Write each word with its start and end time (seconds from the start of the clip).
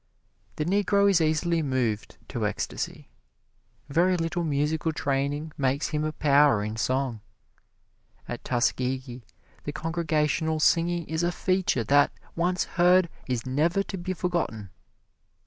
The 0.55 0.65
Negro 0.65 1.07
is 1.07 1.21
easily 1.21 1.61
moved 1.61 2.17
to 2.29 2.47
ecstasy. 2.47 3.07
Very 3.87 4.17
little 4.17 4.43
musical 4.43 4.91
training 4.91 5.51
makes 5.59 5.89
him 5.89 6.03
a 6.03 6.11
power 6.11 6.63
in 6.63 6.75
song. 6.75 7.21
At 8.27 8.43
Tuskegee 8.43 9.21
the 9.63 9.71
congregational 9.71 10.59
singing 10.59 11.05
is 11.05 11.21
a 11.21 11.31
feature 11.31 11.83
that, 11.83 12.11
once 12.35 12.63
heard, 12.63 13.09
is 13.27 13.45
never 13.45 13.83
to 13.83 13.97
be 13.99 14.13
forgotten. 14.13 14.71